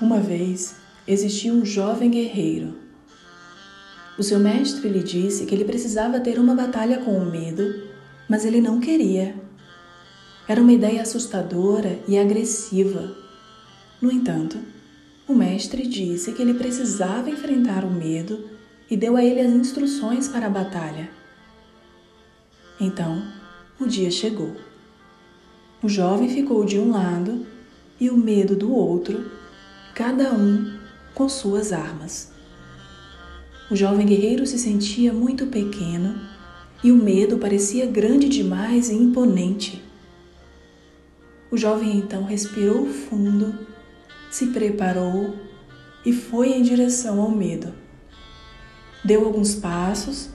Uma 0.00 0.18
vez 0.18 0.74
existia 1.06 1.52
um 1.52 1.64
jovem 1.64 2.10
guerreiro. 2.10 2.74
O 4.18 4.22
seu 4.22 4.40
mestre 4.40 4.88
lhe 4.88 5.02
disse 5.02 5.46
que 5.46 5.54
ele 5.54 5.64
precisava 5.64 6.18
ter 6.18 6.38
uma 6.38 6.54
batalha 6.54 6.98
com 6.98 7.16
o 7.16 7.30
medo, 7.30 7.82
mas 8.28 8.44
ele 8.44 8.60
não 8.60 8.80
queria. 8.80 9.34
Era 10.48 10.60
uma 10.60 10.72
ideia 10.72 11.02
assustadora 11.02 11.98
e 12.08 12.18
agressiva. 12.18 13.16
No 14.00 14.10
entanto, 14.10 14.58
o 15.28 15.34
mestre 15.34 15.86
disse 15.86 16.32
que 16.32 16.42
ele 16.42 16.54
precisava 16.54 17.30
enfrentar 17.30 17.84
o 17.84 17.90
medo 17.90 18.50
e 18.90 18.96
deu 18.96 19.16
a 19.16 19.24
ele 19.24 19.40
as 19.40 19.52
instruções 19.52 20.28
para 20.28 20.46
a 20.46 20.50
batalha. 20.50 21.08
Então, 22.80 23.22
o 23.80 23.86
dia 23.86 24.10
chegou. 24.10 24.54
O 25.80 25.88
jovem 25.88 26.28
ficou 26.28 26.64
de 26.64 26.78
um 26.78 26.90
lado 26.90 27.46
e 28.00 28.10
o 28.10 28.16
medo 28.16 28.56
do 28.56 28.72
outro, 28.72 29.30
cada 29.94 30.32
um 30.32 30.76
com 31.14 31.28
suas 31.28 31.72
armas. 31.72 32.32
O 33.70 33.76
jovem 33.76 34.04
guerreiro 34.04 34.44
se 34.44 34.58
sentia 34.58 35.12
muito 35.12 35.46
pequeno 35.46 36.20
e 36.82 36.90
o 36.90 36.96
medo 36.96 37.38
parecia 37.38 37.86
grande 37.86 38.28
demais 38.28 38.90
e 38.90 38.94
imponente. 38.94 39.84
O 41.48 41.56
jovem 41.56 41.96
então 41.96 42.24
respirou 42.24 42.86
fundo, 42.86 43.56
se 44.30 44.48
preparou 44.48 45.36
e 46.04 46.12
foi 46.12 46.48
em 46.48 46.62
direção 46.62 47.20
ao 47.20 47.30
medo. 47.30 47.72
Deu 49.04 49.24
alguns 49.24 49.54
passos, 49.54 50.30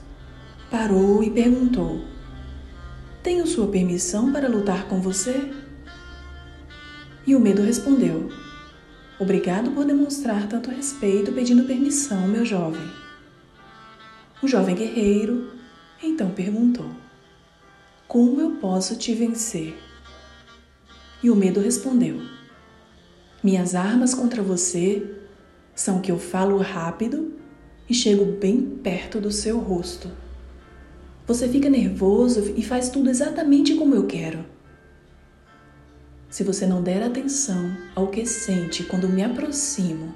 parou 0.70 1.22
e 1.22 1.30
perguntou: 1.30 2.02
Tenho 3.22 3.46
sua 3.46 3.66
permissão 3.66 4.32
para 4.32 4.48
lutar 4.48 4.88
com 4.88 5.02
você? 5.02 5.52
E 7.26 7.36
o 7.36 7.40
medo 7.40 7.60
respondeu: 7.62 8.30
Obrigado 9.20 9.72
por 9.72 9.84
demonstrar 9.84 10.48
tanto 10.48 10.70
respeito 10.70 11.30
pedindo 11.30 11.64
permissão, 11.64 12.26
meu 12.26 12.42
jovem. 12.42 12.80
O 14.42 14.48
jovem 14.48 14.74
guerreiro 14.74 15.50
então 16.02 16.30
perguntou: 16.30 16.90
Como 18.08 18.40
eu 18.40 18.52
posso 18.52 18.96
te 18.96 19.12
vencer? 19.12 19.76
E 21.22 21.28
o 21.28 21.36
medo 21.36 21.60
respondeu: 21.60 22.18
Minhas 23.44 23.74
armas 23.74 24.14
contra 24.14 24.42
você 24.42 25.06
são 25.74 26.00
que 26.00 26.10
eu 26.10 26.18
falo 26.18 26.56
rápido 26.56 27.34
e 27.90 27.92
chego 27.92 28.24
bem 28.24 28.62
perto 28.82 29.20
do 29.20 29.30
seu 29.30 29.58
rosto. 29.58 30.10
Você 31.26 31.46
fica 31.46 31.68
nervoso 31.68 32.54
e 32.56 32.62
faz 32.62 32.88
tudo 32.88 33.10
exatamente 33.10 33.74
como 33.74 33.94
eu 33.94 34.06
quero. 34.06 34.46
Se 36.30 36.44
você 36.44 36.64
não 36.64 36.80
der 36.80 37.02
atenção 37.02 37.76
ao 37.92 38.06
que 38.06 38.24
sente 38.24 38.84
quando 38.84 39.08
me 39.08 39.20
aproximo 39.20 40.14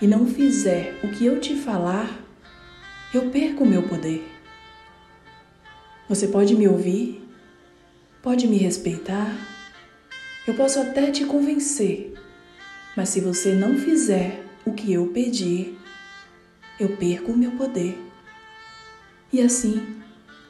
e 0.00 0.06
não 0.06 0.26
fizer 0.26 1.00
o 1.02 1.08
que 1.08 1.24
eu 1.24 1.40
te 1.40 1.56
falar, 1.56 2.22
eu 3.14 3.30
perco 3.30 3.64
o 3.64 3.66
meu 3.66 3.82
poder. 3.84 4.30
Você 6.06 6.28
pode 6.28 6.54
me 6.54 6.68
ouvir, 6.68 7.26
pode 8.22 8.46
me 8.46 8.58
respeitar, 8.58 9.34
eu 10.46 10.52
posso 10.52 10.78
até 10.78 11.10
te 11.10 11.24
convencer, 11.24 12.12
mas 12.94 13.08
se 13.08 13.20
você 13.22 13.54
não 13.54 13.78
fizer 13.78 14.44
o 14.66 14.72
que 14.72 14.92
eu 14.92 15.06
pedir, 15.08 15.78
eu 16.78 16.94
perco 16.94 17.32
o 17.32 17.36
meu 17.36 17.52
poder. 17.52 17.98
E 19.32 19.40
assim, 19.40 19.96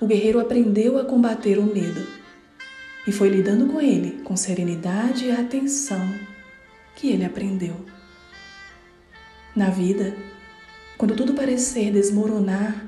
o 0.00 0.06
guerreiro 0.08 0.40
aprendeu 0.40 0.98
a 0.98 1.04
combater 1.04 1.56
o 1.56 1.62
medo 1.62 2.15
e 3.06 3.12
foi 3.12 3.28
lidando 3.28 3.66
com 3.66 3.80
ele 3.80 4.22
com 4.24 4.36
serenidade 4.36 5.26
e 5.26 5.30
atenção 5.30 6.12
que 6.94 7.08
ele 7.08 7.24
aprendeu. 7.24 7.76
Na 9.54 9.70
vida, 9.70 10.16
quando 10.98 11.14
tudo 11.14 11.34
parecer 11.34 11.92
desmoronar 11.92 12.86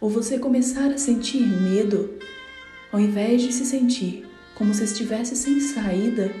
ou 0.00 0.08
você 0.08 0.38
começar 0.38 0.90
a 0.90 0.98
sentir 0.98 1.40
medo, 1.46 2.18
ao 2.90 2.98
invés 2.98 3.42
de 3.42 3.52
se 3.52 3.64
sentir 3.64 4.26
como 4.54 4.72
se 4.72 4.84
estivesse 4.84 5.36
sem 5.36 5.60
saída, 5.60 6.34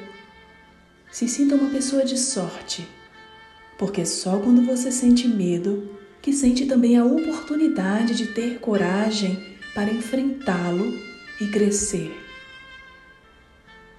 se 1.10 1.28
sinta 1.28 1.54
uma 1.54 1.70
pessoa 1.70 2.04
de 2.04 2.18
sorte, 2.18 2.86
porque 3.76 4.04
só 4.04 4.38
quando 4.38 4.62
você 4.62 4.90
sente 4.90 5.28
medo 5.28 5.96
que 6.20 6.32
sente 6.32 6.66
também 6.66 6.96
a 6.96 7.04
oportunidade 7.04 8.14
de 8.14 8.28
ter 8.28 8.58
coragem 8.58 9.56
para 9.74 9.92
enfrentá-lo 9.92 10.92
e 11.40 11.46
crescer. 11.46 12.27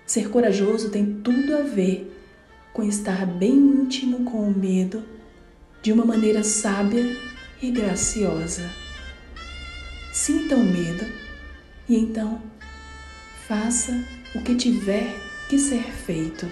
Ser 0.09 0.27
corajoso 0.31 0.89
tem 0.89 1.05
tudo 1.05 1.55
a 1.55 1.61
ver 1.61 2.11
com 2.73 2.81
estar 2.81 3.27
bem 3.27 3.53
íntimo 3.55 4.23
com 4.23 4.39
o 4.39 4.51
medo 4.51 5.03
de 5.83 5.93
uma 5.93 6.03
maneira 6.03 6.43
sábia 6.43 7.15
e 7.61 7.69
graciosa. 7.69 8.67
Sinta 10.11 10.55
o 10.55 10.63
medo 10.63 11.05
e 11.87 11.95
então 11.95 12.41
faça 13.47 14.03
o 14.33 14.41
que 14.41 14.55
tiver 14.55 15.15
que 15.47 15.59
ser 15.59 15.83
feito. 15.83 16.47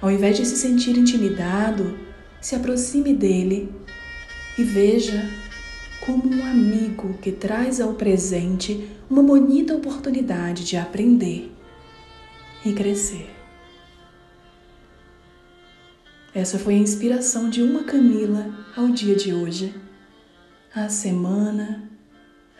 Ao 0.00 0.10
invés 0.10 0.36
de 0.36 0.44
se 0.44 0.56
sentir 0.56 0.98
intimidado, 0.98 1.96
se 2.40 2.56
aproxime 2.56 3.14
dele 3.14 3.72
e 4.58 4.64
veja 4.64 5.30
como 6.00 6.28
um 6.28 6.44
amigo 6.44 7.14
que 7.22 7.30
traz 7.30 7.80
ao 7.80 7.94
presente 7.94 8.90
uma 9.08 9.22
bonita 9.22 9.76
oportunidade 9.76 10.64
de 10.64 10.76
aprender 10.76 11.52
e 12.64 12.72
crescer. 12.72 13.30
Essa 16.34 16.58
foi 16.58 16.74
a 16.74 16.78
inspiração 16.78 17.50
de 17.50 17.62
uma 17.62 17.84
Camila 17.84 18.46
ao 18.76 18.88
dia 18.88 19.14
de 19.14 19.34
hoje, 19.34 19.74
a 20.74 20.88
semana, 20.88 21.90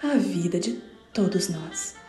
a 0.02 0.16
vida 0.16 0.60
de 0.60 0.82
todos 1.12 1.48
nós. 1.48 2.01